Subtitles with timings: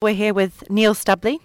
[0.00, 1.40] We're here with Neil Stubley,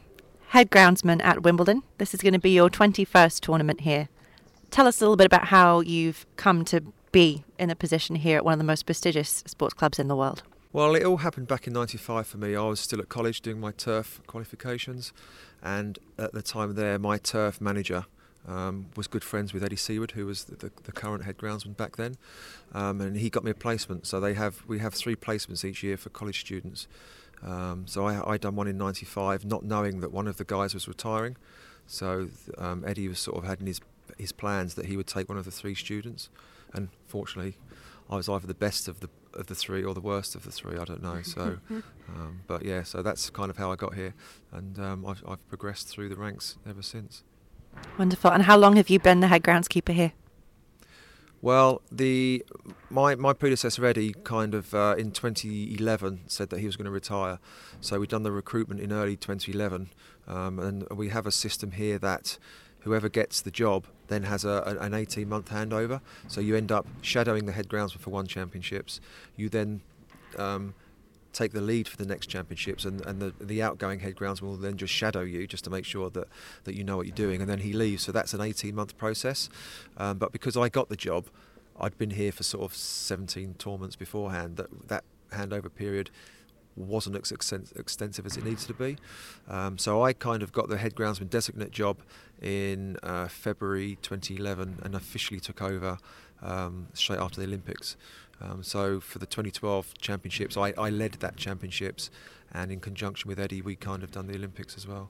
[0.50, 1.82] head groundsman at Wimbledon.
[1.98, 4.10] This is going to be your 21st tournament here.
[4.70, 8.38] Tell us a little bit about how you've come to be in a position here
[8.38, 10.44] at one of the most prestigious sports clubs in the world.
[10.72, 12.56] Well, it all happened back in '95 for me.
[12.56, 15.14] I was still at college doing my turf qualifications,
[15.64, 18.06] and at the time there, my turf manager
[18.48, 21.76] um, was good friends with Eddie Seaward, who was the, the, the current head groundsman
[21.76, 22.18] back then,
[22.72, 24.06] um, and he got me a placement.
[24.06, 26.88] So they have we have three placements each year for college students.
[27.44, 30.74] Um, so I, I done one in '95, not knowing that one of the guys
[30.74, 31.36] was retiring.
[31.86, 33.82] So um, Eddie was sort of had in his
[34.18, 36.30] his plans that he would take one of the three students,
[36.74, 37.58] and fortunately,
[38.10, 40.52] I was either the best of the of the three or the worst of the
[40.52, 40.78] three.
[40.78, 41.22] I don't know.
[41.24, 41.60] So,
[42.10, 44.14] um, but yeah, so that's kind of how I got here,
[44.52, 47.24] and um, I've, I've progressed through the ranks ever since.
[47.98, 48.32] Wonderful.
[48.32, 50.14] And how long have you been the head groundskeeper here?
[51.44, 52.46] Well, the
[52.90, 56.92] my my predecessor Eddie kind of uh, in 2011 said that he was going to
[56.92, 57.38] retire,
[57.82, 59.90] so we've done the recruitment in early 2011,
[60.26, 62.38] um, and we have a system here that
[62.84, 66.00] whoever gets the job then has a, an 18 month handover.
[66.30, 69.02] So you end up shadowing the head groundsman for one championships.
[69.36, 69.82] You then
[70.38, 70.76] um,
[71.34, 74.58] take the lead for the next championships, and, and the, the outgoing head groundsman will
[74.58, 76.28] then just shadow you just to make sure that,
[76.64, 78.04] that you know what you're doing, and then he leaves.
[78.04, 79.50] So that's an 18 month process.
[79.98, 81.28] Um, but because I got the job,
[81.80, 84.58] I'd been here for sort of 17 tournaments beforehand.
[84.58, 86.12] That that handover period
[86.76, 88.98] wasn't as extensive as it needs to be.
[89.48, 92.02] Um, so I kind of got the head groundsman designate job
[92.42, 95.98] in uh, February 2011 and officially took over
[96.42, 97.96] um, straight after the Olympics.
[98.42, 102.10] Um, so for the 2012 championships, I, I led that championships,
[102.52, 105.10] and in conjunction with Eddie, we kind of done the Olympics as well.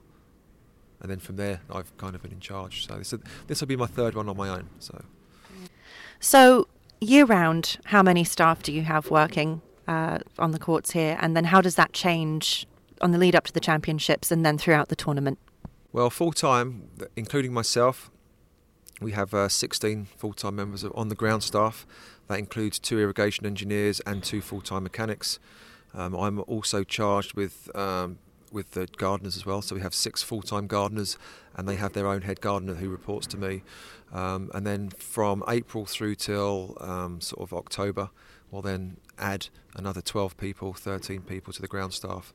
[1.00, 2.86] And then from there, I've kind of been in charge.
[2.86, 3.14] So this
[3.46, 4.70] this will be my third one on my own.
[4.78, 5.04] So.
[6.20, 6.68] So
[7.00, 11.36] year round, how many staff do you have working uh, on the courts here, and
[11.36, 12.66] then how does that change
[13.00, 15.38] on the lead up to the championships and then throughout the tournament?
[15.92, 18.10] Well, full time, including myself,
[19.00, 21.86] we have uh, 16 full time members of on the ground staff.
[22.28, 25.38] That includes two irrigation engineers and two full time mechanics.
[25.92, 28.18] Um, I'm also charged with um,
[28.54, 29.60] with the gardeners as well.
[29.60, 31.18] So we have six full time gardeners,
[31.54, 33.62] and they have their own head gardener who reports to me.
[34.12, 38.10] Um, and then from April through till um, sort of October,
[38.50, 42.32] we'll then add another 12 people, 13 people to the ground staff.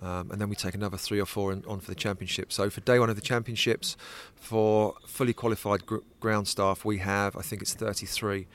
[0.00, 2.52] Um, and then we take another three or four in, on for the championship.
[2.52, 3.96] So for day one of the championships,
[4.36, 8.46] for fully qualified gr- ground staff, we have I think it's 33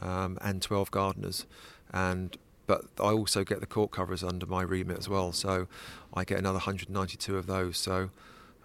[0.00, 1.46] um, and 12 gardeners,
[1.92, 5.32] and but I also get the court covers under my remit as well.
[5.32, 5.66] So
[6.14, 7.76] I get another 192 of those.
[7.76, 8.08] So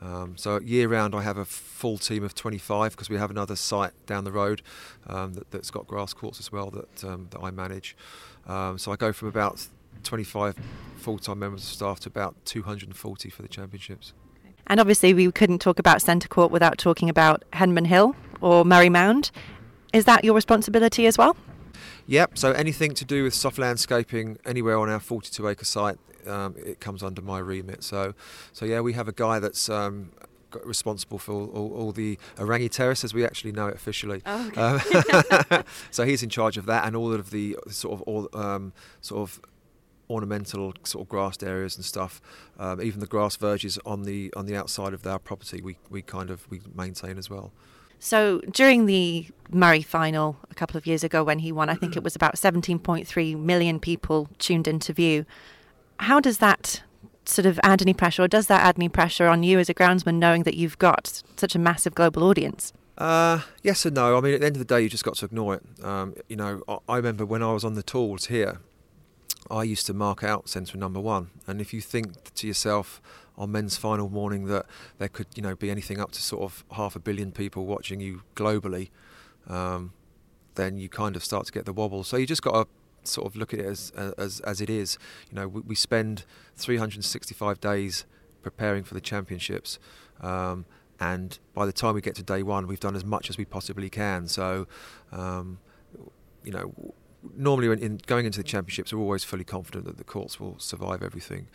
[0.01, 3.55] um, so year round, I have a full team of 25 because we have another
[3.55, 4.61] site down the road
[5.07, 7.95] um, that, has got grass courts as well that um, that I manage.
[8.47, 9.67] Um, so I go from about
[10.03, 10.55] 25
[10.97, 14.13] full-time members of staff to about 240 for the championships.
[14.67, 18.89] And obviously, we couldn't talk about centre court without talking about Henman Hill or Murray
[18.89, 19.31] Mound.
[19.93, 21.35] Is that your responsibility as well?
[22.07, 22.37] Yep.
[22.37, 27.03] So anything to do with soft landscaping anywhere on our 42-acre site um, it comes
[27.03, 27.83] under my remit.
[27.83, 28.13] So,
[28.53, 30.11] so yeah, we have a guy that's um,
[30.63, 34.21] responsible for all, all, all, the Aorangi Terrace as we actually know it officially.
[34.25, 35.55] Oh, okay.
[35.55, 38.73] um, so he's in charge of that and all of the sort of all um,
[39.01, 39.41] sort of
[40.09, 42.21] ornamental sort of grassed areas and stuff.
[42.57, 46.01] Um, even the grass verges on the on the outside of our property, we, we
[46.01, 47.51] kind of we maintain as well.
[47.99, 51.97] So during the Murray final a couple of years ago when he won, I think
[51.97, 55.25] it was about 17.3 million people tuned into view
[55.99, 56.81] how does that
[57.25, 59.73] sort of add any pressure, or does that add any pressure on you as a
[59.73, 62.73] groundsman, knowing that you've got such a massive global audience?
[62.97, 64.17] Uh, yes and no.
[64.17, 65.63] I mean, at the end of the day, you just got to ignore it.
[65.83, 68.59] Um, you know, I, I remember when I was on the tools here,
[69.51, 73.01] I used to mark out centre number one, and if you think to yourself
[73.37, 74.65] on men's final morning that
[74.97, 77.99] there could, you know, be anything up to sort of half a billion people watching
[77.99, 78.89] you globally,
[79.47, 79.93] um,
[80.55, 82.03] then you kind of start to get the wobble.
[82.03, 84.97] So you just got to sort of look at it as as, as it is.
[85.31, 86.25] You know, we, we spend
[86.57, 88.05] 365 days
[88.41, 89.79] preparing for the championships.
[90.21, 90.65] Um,
[90.99, 93.45] and by the time we get to day one, we've done as much as we
[93.45, 94.27] possibly can.
[94.27, 94.67] So,
[95.11, 95.59] um,
[96.43, 96.93] you know,
[97.35, 100.57] normally when in going into the championships, we're always fully confident that the courts will
[100.59, 101.47] survive everything.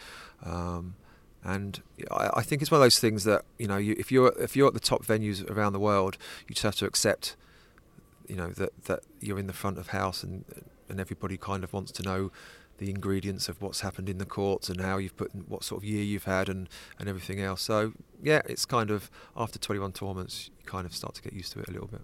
[0.45, 0.97] Um,
[1.43, 4.33] and I, I, think it's one of those things that you know, you, if you're
[4.41, 6.17] if you're at the top venues around the world,
[6.49, 7.37] you just have to accept,
[8.27, 10.45] you know, that that you're in the front of house and
[10.89, 12.31] and everybody kind of wants to know
[12.79, 15.85] the ingredients of what's happened in the courts and how you've put what sort of
[15.89, 16.69] year you've had and,
[16.99, 17.63] and everything else.
[17.63, 21.53] So yeah, it's kind of after 21 tournaments, you kind of start to get used
[21.53, 22.03] to it a little bit.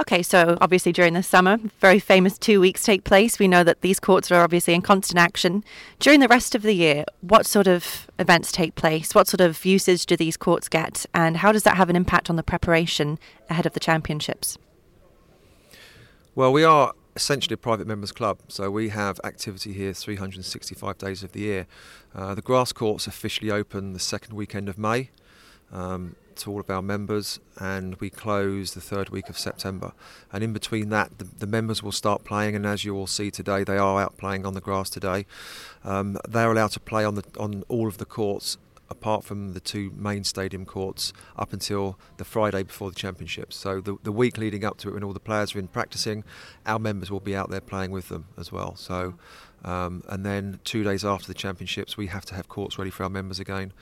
[0.00, 3.38] Okay, so obviously during the summer, very famous two weeks take place.
[3.38, 5.62] We know that these courts are obviously in constant action.
[5.98, 9.14] During the rest of the year, what sort of events take place?
[9.14, 11.04] What sort of usage do these courts get?
[11.12, 13.18] And how does that have an impact on the preparation
[13.50, 14.56] ahead of the championships?
[16.34, 21.22] Well, we are essentially a private members club, so we have activity here 365 days
[21.22, 21.66] of the year.
[22.14, 25.10] Uh, the grass courts officially open the second weekend of May.
[25.70, 29.92] Um, to all of our members, and we close the third week of September.
[30.32, 33.30] And in between that, the, the members will start playing, and as you all see
[33.30, 35.26] today, they are out playing on the grass today.
[35.84, 38.58] Um, they're allowed to play on the on all of the courts
[38.92, 43.56] apart from the two main stadium courts up until the Friday before the championships.
[43.56, 46.22] So the, the week leading up to it, when all the players are in practicing,
[46.66, 48.76] our members will be out there playing with them as well.
[48.76, 49.14] So,
[49.64, 53.02] um, and then two days after the championships, we have to have courts ready for
[53.04, 53.72] our members again.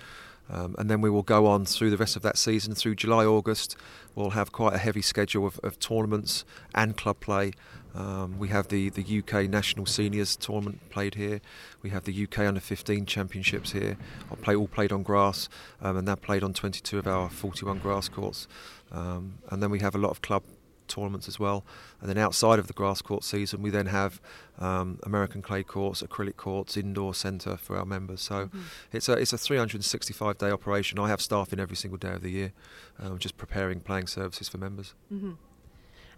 [0.51, 2.75] Um, and then we will go on through the rest of that season.
[2.75, 3.77] Through July, August,
[4.15, 6.45] we'll have quite a heavy schedule of, of tournaments
[6.75, 7.53] and club play.
[7.95, 11.41] Um, we have the, the UK National Seniors tournament played here.
[11.83, 13.97] We have the UK Under 15 Championships here.
[14.31, 15.49] All, Play, all played on grass,
[15.81, 18.47] um, and they're played on 22 of our 41 grass courts.
[18.93, 20.43] Um, and then we have a lot of club
[20.91, 21.65] tournaments as well.
[22.01, 24.21] And then outside of the grass court season, we then have
[24.59, 28.21] um, American clay courts, acrylic courts, indoor centre for our members.
[28.21, 28.61] So mm-hmm.
[28.93, 30.99] it's a it's a 365 day operation.
[30.99, 32.53] I have staff in every single day of the year,
[32.99, 34.95] um, just preparing playing services for members.
[35.13, 35.33] Mm-hmm.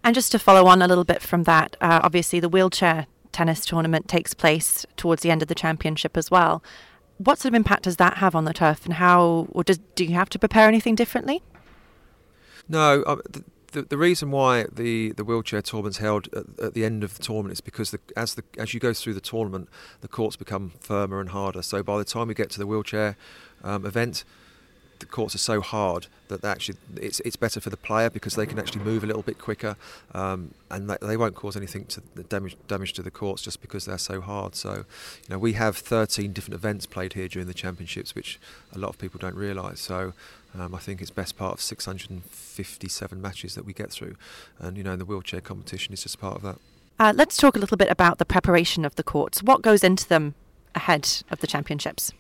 [0.05, 3.65] And just to follow on a little bit from that, uh, obviously the wheelchair tennis
[3.65, 6.63] tournament takes place towards the end of the championship as well.
[7.19, 10.05] What sort of impact does that have on the turf, and how, or does, do
[10.05, 11.43] you have to prepare anything differently?
[12.69, 13.45] No, uh, the,
[13.81, 17.53] the reason why the, the wheelchair tournament's held at, at, the end of the tournament
[17.53, 19.69] is because the, as the as you go through the tournament,
[20.03, 21.63] the courts become firmer and harder.
[21.63, 23.17] So by the time we get to the wheelchair
[23.65, 24.25] um, event,
[25.03, 28.47] the courts are so hard that actually it's it's better for the player because they
[28.47, 29.77] can actually move a little bit quicker,
[30.15, 33.85] um, and they, they, won't cause anything to damage damage to the courts just because
[33.85, 34.55] they're so hard.
[34.55, 38.39] So, you know, we have 13 different events played here during the championships, which
[38.73, 39.81] a lot of people don't realise.
[39.81, 40.13] So,
[40.57, 44.15] um, I think it's best part of 657 matches that we get through,
[44.61, 46.59] and you know, the wheelchair competition is just part of that.
[47.01, 49.43] Uh, let's talk a little bit about the preparation of the courts.
[49.43, 50.35] What goes into them
[50.77, 52.13] ahead of the championships?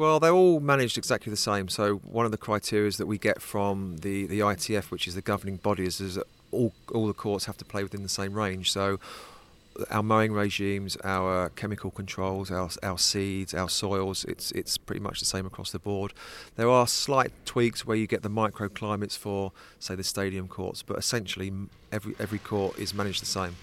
[0.00, 1.68] Well, they're all managed exactly the same.
[1.68, 5.20] So one of the criteria that we get from the, the ITF, which is the
[5.20, 8.32] governing body, is, is that all, all the courts have to play within the same
[8.32, 8.72] range.
[8.72, 8.98] So
[9.90, 15.20] our mowing regimes, our chemical controls, our, our seeds, our soils, it's, it's pretty much
[15.20, 16.14] the same across the board.
[16.56, 20.96] There are slight tweaks where you get the microclimates for, say, the stadium courts, but
[20.96, 21.52] essentially
[21.92, 23.54] every, every court is managed the same.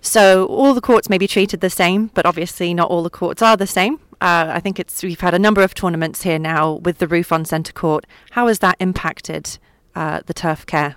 [0.00, 3.42] So all the courts may be treated the same, but obviously not all the courts
[3.42, 3.98] are the same.
[4.20, 7.32] Uh, I think it's we've had a number of tournaments here now with the roof
[7.32, 8.06] on centre court.
[8.30, 9.58] How has that impacted
[9.94, 10.96] uh, the turf care?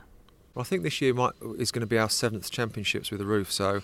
[0.54, 3.26] Well, I think this year might, is going to be our seventh championships with the
[3.26, 3.82] roof, so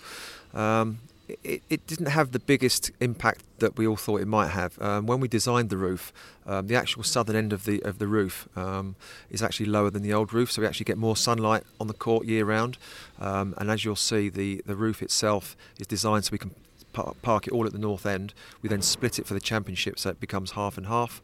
[0.52, 0.98] um,
[1.42, 4.80] it, it, didn't have the biggest impact that we all thought it might have.
[4.82, 6.12] Um, when we designed the roof,
[6.46, 8.96] um, the actual southern end of the of the roof um,
[9.30, 11.94] is actually lower than the old roof, so we actually get more sunlight on the
[11.94, 12.76] court year round.
[13.20, 16.54] Um, and as you'll see, the the roof itself is designed so we can
[16.94, 18.32] park it all at the north end.
[18.62, 21.20] We then split it for the championship, so it becomes half and half.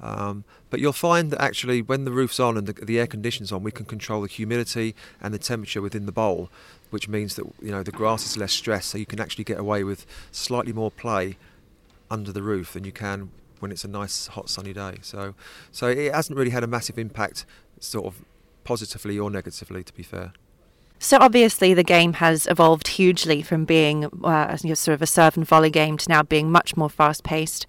[0.00, 3.50] Um, but you'll find that actually, when the roof's on and the, the, air conditioning's
[3.50, 6.50] on, we can control the humidity and the temperature within the bowl,
[6.90, 9.58] which means that you know the grass is less stressed, so you can actually get
[9.58, 11.36] away with slightly more play
[12.10, 14.98] under the roof than you can when it's a nice hot sunny day.
[15.02, 15.34] So,
[15.72, 17.44] so it hasn't really had a massive impact,
[17.80, 18.22] sort of
[18.64, 20.32] positively or negatively, to be fair.
[20.98, 25.46] So obviously, the game has evolved hugely from being uh, sort of a serve and
[25.46, 27.66] volley game to now being much more fast paced.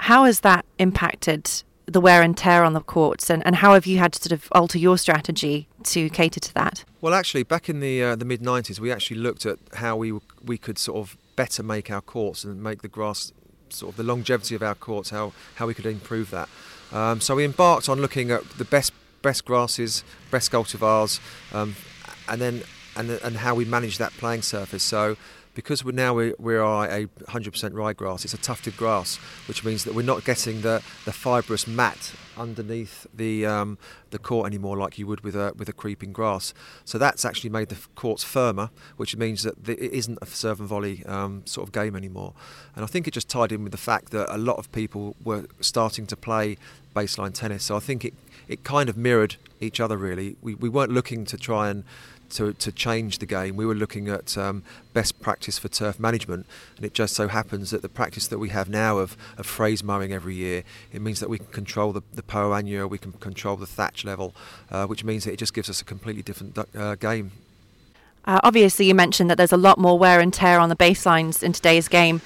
[0.00, 3.86] How has that impacted the wear and tear on the courts, and, and how have
[3.86, 6.84] you had to sort of alter your strategy to cater to that?
[7.00, 10.18] Well, actually, back in the uh, the mid '90s, we actually looked at how we
[10.44, 13.32] we could sort of better make our courts and make the grass
[13.68, 16.48] sort of the longevity of our courts, how how we could improve that.
[16.92, 21.20] Um, so we embarked on looking at the best best grasses, best cultivars,
[21.54, 21.76] um,
[22.28, 22.62] and then
[22.96, 24.82] and and how we manage that playing surface.
[24.82, 25.16] So
[25.54, 29.84] because we're now we, we are a 100% ryegrass, it's a tufted grass, which means
[29.84, 33.76] that we're not getting the, the fibrous mat underneath the um,
[34.10, 36.54] the court anymore like you would with a with a creeping grass.
[36.84, 40.60] So that's actually made the courts firmer, which means that the, it isn't a serve
[40.60, 42.32] and volley um, sort of game anymore.
[42.74, 45.16] And I think it just tied in with the fact that a lot of people
[45.22, 46.56] were starting to play
[46.96, 47.64] baseline tennis.
[47.64, 48.14] So I think it
[48.48, 50.36] it kind of mirrored each other really.
[50.40, 51.84] We we weren't looking to try and
[52.32, 53.56] to, to change the game.
[53.56, 54.62] We were looking at um,
[54.92, 56.46] best practice for turf management,
[56.76, 59.82] and it just so happens that the practice that we have now of, of fraise
[59.82, 63.12] mowing every year, it means that we can control the, the poa annua, we can
[63.12, 64.34] control the thatch level,
[64.70, 67.32] uh, which means that it just gives us a completely different uh, game.
[68.24, 71.42] Uh, obviously, you mentioned that there's a lot more wear and tear on the baselines
[71.42, 72.20] in today's game.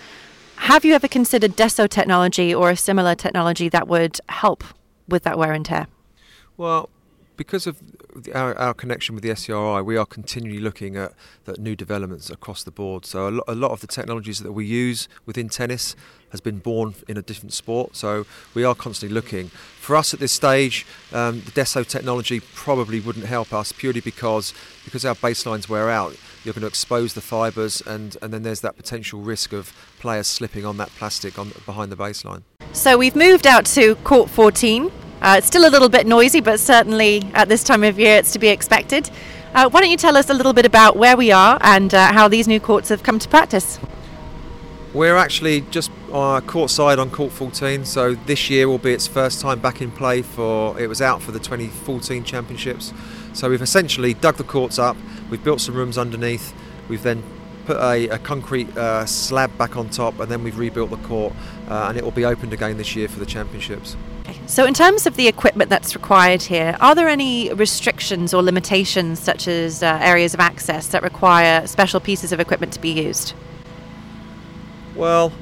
[0.56, 4.64] Have you ever considered Desso technology or a similar technology that would help
[5.08, 5.86] with that wear and tear?
[6.56, 6.88] Well,
[7.36, 7.80] because of
[8.34, 11.12] our, our, connection with the STRI, we are continually looking at,
[11.58, 13.06] new developments across the board.
[13.06, 15.94] So a, lo- a, lot of the technologies that we use within tennis
[16.30, 17.94] has been born in a different sport.
[17.94, 19.48] So we are constantly looking.
[19.48, 24.52] For us at this stage, um, the Desso technology probably wouldn't help us purely because
[24.84, 26.16] because our baselines wear out.
[26.44, 30.26] You're going to expose the fibres, and, and then there's that potential risk of players
[30.26, 32.42] slipping on that plastic on behind the baseline.
[32.72, 34.90] So we've moved out to court 14.
[35.26, 38.32] Uh, it's still a little bit noisy, but certainly at this time of year it's
[38.32, 39.10] to be expected.
[39.54, 42.12] Uh, why don't you tell us a little bit about where we are and uh,
[42.12, 43.80] how these new courts have come to practice?
[44.94, 49.08] We're actually just uh, court side on court 14, so this year will be its
[49.08, 52.92] first time back in play for it was out for the 2014 championships.
[53.32, 54.96] So we've essentially dug the courts up,
[55.28, 56.54] we've built some rooms underneath,
[56.88, 57.24] we've then
[57.64, 61.34] put a, a concrete uh, slab back on top, and then we've rebuilt the court,
[61.68, 63.96] uh, and it will be opened again this year for the championships.
[64.46, 69.18] So, in terms of the equipment that's required here, are there any restrictions or limitations,
[69.20, 73.34] such as uh, areas of access, that require special pieces of equipment to be used?
[74.94, 75.32] Well,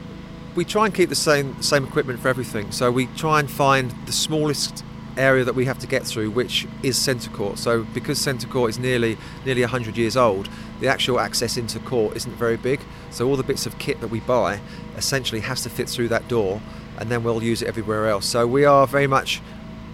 [0.55, 2.73] we try and keep the same same equipment for everything.
[2.73, 4.85] So we try and find the smallest
[5.17, 7.59] area that we have to get through, which is centre court.
[7.59, 10.49] So because centre court is nearly nearly 100 years old,
[10.81, 12.81] the actual access into court isn't very big.
[13.11, 14.61] So all the bits of kit that we buy
[14.97, 16.61] essentially has to fit through that door,
[16.99, 18.27] and then we'll use it everywhere else.
[18.27, 19.41] So we are very much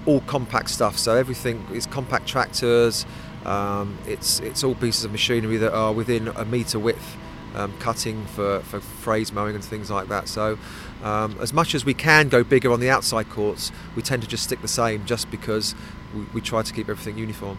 [0.07, 0.99] all compact stuff.
[0.99, 3.07] So everything is compact tractors.
[3.45, 7.17] Um, it's it's all pieces of machinery that are within a metre width
[7.55, 10.29] um, cutting for, for fraise mowing and things like that.
[10.29, 10.59] So,
[11.03, 14.29] um, as much as we can go bigger on the outside courts, we tend to
[14.29, 15.75] just stick the same just because
[16.15, 17.59] we, we try to keep everything uniform.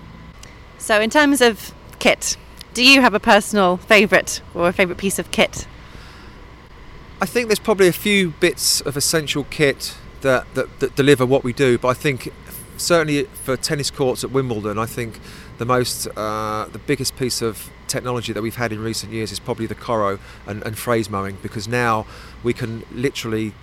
[0.77, 2.37] So, in terms of kit,
[2.73, 5.67] do you have a personal favourite or a favourite piece of kit?
[7.21, 11.43] I think there's probably a few bits of essential kit that, that, that deliver what
[11.43, 12.33] we do, but I think
[12.77, 15.19] certainly for tennis courts at Wimbledon, I think
[15.59, 19.39] the most, uh, the biggest piece of technology that we've had in recent years is
[19.39, 22.07] probably the Koro and, and fraise mowing because now
[22.41, 23.53] we can literally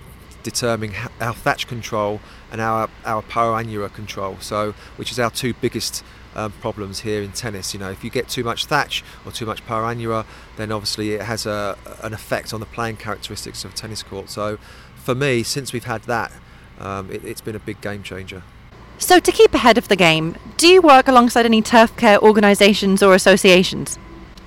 [0.43, 4.37] determine our thatch control and our our poa control.
[4.39, 6.03] So, which is our two biggest
[6.35, 7.73] um, problems here in tennis.
[7.73, 10.25] You know, if you get too much thatch or too much poa annua,
[10.57, 14.29] then obviously it has a, an effect on the playing characteristics of tennis court.
[14.29, 14.57] So,
[14.95, 16.31] for me, since we've had that,
[16.79, 18.43] um, it, it's been a big game changer.
[18.97, 23.01] So, to keep ahead of the game, do you work alongside any turf care organisations
[23.01, 23.97] or associations?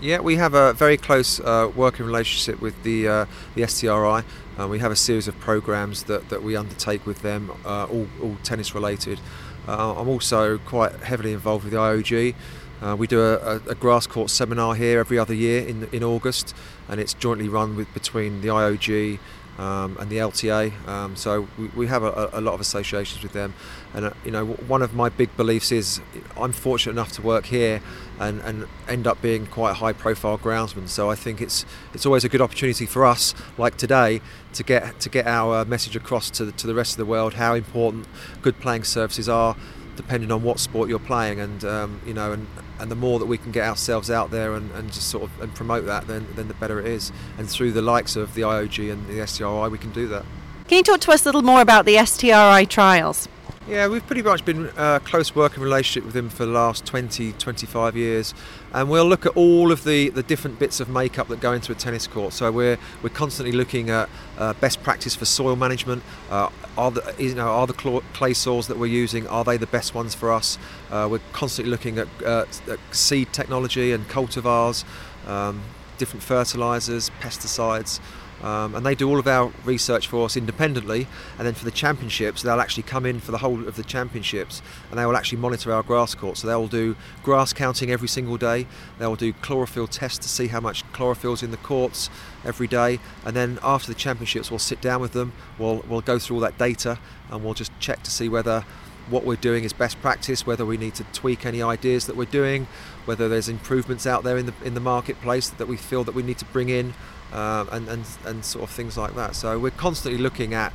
[0.00, 4.24] Yeah, we have a very close uh, working relationship with the uh, the STRI.
[4.62, 8.06] Uh, we have a series of programs that, that we undertake with them, uh, all,
[8.22, 9.18] all tennis related.
[9.66, 12.34] Uh, I'm also quite heavily involved with the IOG.
[12.80, 16.54] Uh, we do a, a, grass court seminar here every other year in in August,
[16.88, 19.18] and it's jointly run with between the IOG,
[19.58, 20.86] um, and the LTA.
[20.88, 23.54] Um, so we, we have a, a, lot of associations with them.
[23.94, 26.00] And uh, you know, one of my big beliefs is
[26.36, 27.82] I'm fortunate enough to work here
[28.18, 30.88] and, and end up being quite a high-profile groundsman.
[30.88, 34.20] So I think it's it's always a good opportunity for us, like today,
[34.54, 37.34] to get to get our message across to the, to the rest of the world
[37.34, 38.06] how important
[38.40, 39.56] good playing surfaces are
[39.96, 42.46] depending on what sport you're playing and um, you know and,
[42.78, 45.40] and the more that we can get ourselves out there and, and just sort of
[45.40, 48.42] and promote that then then the better it is and through the likes of the
[48.42, 50.24] IOG and the STRI we can do that
[50.68, 53.28] can you talk to us a little more about the STRI trials
[53.68, 56.84] yeah, we've pretty much been a uh, close working relationship with him for the last
[56.84, 58.34] 20, 25 years,
[58.72, 61.70] and we'll look at all of the, the different bits of makeup that go into
[61.70, 62.32] a tennis court.
[62.32, 66.02] So we're we're constantly looking at uh, best practice for soil management.
[66.28, 69.66] Uh, are the you know are the clay soils that we're using are they the
[69.66, 70.58] best ones for us?
[70.90, 72.60] Uh, we're constantly looking at, at,
[72.90, 74.84] seed technology and cultivars,
[75.26, 75.62] um,
[75.98, 78.00] different fertilizers, pesticides.
[78.42, 81.06] Um, and they do all of our research for us independently.
[81.38, 84.62] And then for the championships, they'll actually come in for the whole of the championships,
[84.90, 86.38] and they will actually monitor our grass court.
[86.38, 88.66] So they will do grass counting every single day.
[88.98, 92.10] They will do chlorophyll tests to see how much chlorophyll's in the courts
[92.44, 92.98] every day.
[93.24, 95.32] And then after the championships, we'll sit down with them.
[95.58, 96.98] We'll we'll go through all that data,
[97.30, 98.64] and we'll just check to see whether
[99.10, 102.24] what we're doing is best practice, whether we need to tweak any ideas that we're
[102.24, 102.66] doing,
[103.04, 106.22] whether there's improvements out there in the in the marketplace that we feel that we
[106.22, 106.94] need to bring in,
[107.32, 109.34] uh, and, and and sort of things like that.
[109.34, 110.72] So we're constantly looking at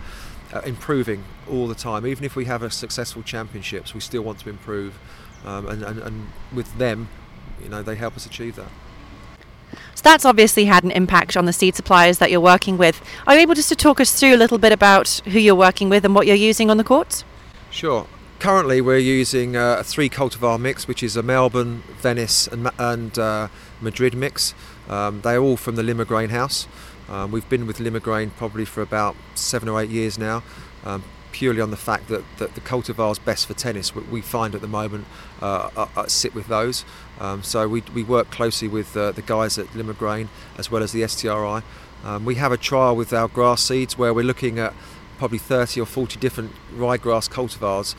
[0.53, 2.05] uh, improving all the time.
[2.05, 4.99] Even if we have a successful championships, we still want to improve,
[5.45, 7.09] um, and, and and with them,
[7.61, 8.69] you know they help us achieve that.
[9.95, 13.01] So that's obviously had an impact on the seed suppliers that you're working with.
[13.25, 15.89] Are you able just to talk us through a little bit about who you're working
[15.89, 17.25] with and what you're using on the courts?
[17.71, 18.07] Sure.
[18.39, 23.17] Currently, we're using uh, a three cultivar mix, which is a Melbourne, Venice, and, and
[23.17, 23.47] uh,
[23.81, 24.53] Madrid mix.
[24.87, 26.67] Um, they're all from the Limagrain house.
[27.09, 30.43] Um, we've been with Limagrain probably for about seven or eight years now.
[30.85, 34.61] Um, purely on the fact that, that the cultivars best for tennis we find at
[34.61, 35.05] the moment
[35.41, 36.85] uh, uh, uh, sit with those.
[37.19, 40.27] Um, so we, we work closely with uh, the guys at Limagrain
[40.57, 41.63] as well as the STRI.
[42.03, 44.73] Um, we have a trial with our grass seeds where we're looking at
[45.17, 47.95] probably 30 or 40 different ryegrass cultivars.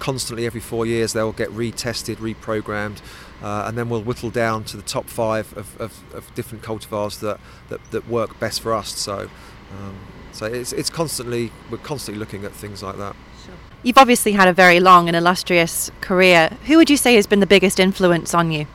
[0.00, 3.00] Constantly every four years they'll get retested, reprogrammed,
[3.40, 7.20] uh, and then we'll whittle down to the top five of, of, of different cultivars
[7.20, 7.38] that,
[7.68, 8.98] that, that, work best for us.
[8.98, 9.30] So
[9.78, 9.96] um,
[10.32, 13.14] so it's, it's constantly we're constantly looking at things like that.
[13.44, 13.54] Sure.
[13.82, 16.56] You've obviously had a very long and illustrious career.
[16.66, 18.66] Who would you say has been the biggest influence on you?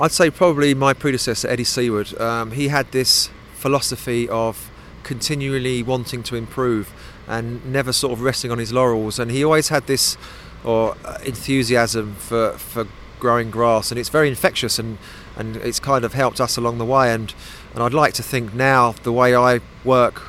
[0.00, 2.18] I'd say probably my predecessor Eddie Seaward.
[2.20, 4.70] Um, he had this philosophy of
[5.02, 6.92] continually wanting to improve
[7.26, 9.18] and never sort of resting on his laurels.
[9.18, 10.16] And he always had this
[10.64, 12.86] or uh, enthusiasm for, for
[13.20, 14.98] growing grass, and it's very infectious, and,
[15.36, 17.12] and it's kind of helped us along the way.
[17.12, 17.34] And,
[17.72, 20.22] and I'd like to think now the way I work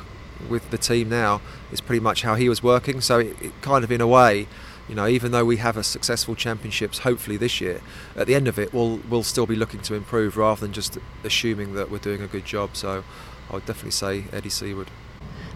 [0.48, 1.40] with the team now
[1.72, 3.00] is pretty much how he was working.
[3.00, 4.46] So it, it kind of in a way,
[4.88, 7.80] you know, even though we have a successful championships, hopefully this year,
[8.16, 10.98] at the end of it, we'll we'll still be looking to improve rather than just
[11.24, 12.70] assuming that we're doing a good job.
[12.74, 13.04] So
[13.50, 14.90] I would definitely say Eddie Seaward.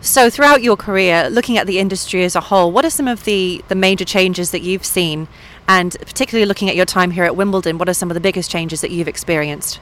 [0.02, 3.22] So, throughout your career, looking at the industry as a whole, what are some of
[3.22, 5.28] the, the major changes that you've seen?
[5.68, 8.50] And particularly looking at your time here at Wimbledon, what are some of the biggest
[8.50, 9.78] changes that you've experienced?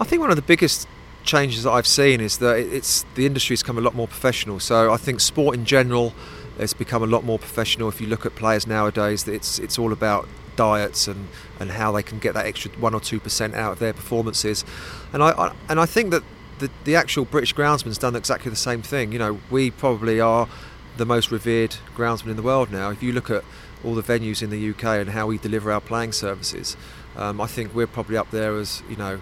[0.00, 0.86] I think one of the biggest
[1.24, 4.60] changes that I've seen is that it's the industry's become a lot more professional.
[4.60, 6.14] So I think sport in general
[6.56, 7.88] has become a lot more professional.
[7.88, 11.26] If you look at players nowadays, it's it's all about diets and,
[11.58, 14.64] and how they can get that extra one or two percent out of their performances.
[15.12, 16.22] And I, I and I think that
[16.58, 19.12] the, the actual British groundsman's done exactly the same thing.
[19.12, 20.48] You know, we probably are
[20.96, 22.90] the most revered groundsman in the world now.
[22.90, 23.44] If you look at
[23.84, 26.76] all the venues in the UK and how we deliver our playing services,
[27.16, 29.20] um, I think we're probably up there as you know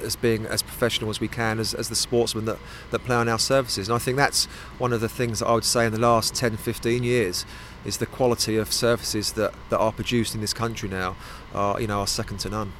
[0.00, 2.58] as being as professional as we can as, as the sportsmen that,
[2.90, 3.88] that play on our services.
[3.88, 4.46] And I think that's
[4.78, 7.44] one of the things that I would say in the last 10, 15 years
[7.84, 11.16] is the quality of services that, that are produced in this country now
[11.54, 12.72] are, you know, are second to none.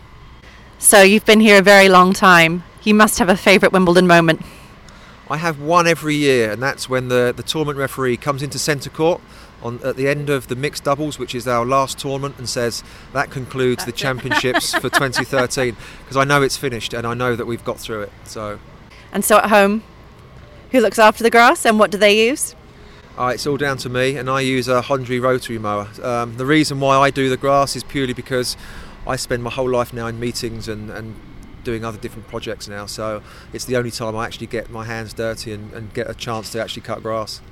[0.78, 2.64] So you've been here a very long time.
[2.84, 4.42] You must have a favourite Wimbledon moment.
[5.30, 8.90] I have one every year, and that's when the, the tournament referee comes into centre
[8.90, 9.20] court
[9.62, 12.82] on at the end of the mixed doubles, which is our last tournament, and says
[13.12, 15.76] that concludes the championships for 2013.
[16.00, 18.12] Because I know it's finished, and I know that we've got through it.
[18.24, 18.58] So.
[19.12, 19.84] And so at home,
[20.72, 22.56] who looks after the grass, and what do they use?
[23.16, 25.88] Uh, it's all down to me, and I use a Hondry rotary mower.
[26.02, 28.56] Um, the reason why I do the grass is purely because
[29.06, 31.14] I spend my whole life now in meetings and, and
[31.64, 32.86] doing other different projects now.
[32.86, 33.22] So
[33.52, 36.50] it's the only time I actually get my hands dirty and, and get a chance
[36.52, 37.42] to actually cut grass.